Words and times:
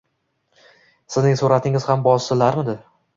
Sizning 1.15 1.37
suratingiz 1.41 1.85
ham 1.91 2.07
bosilarmidi 2.09 2.75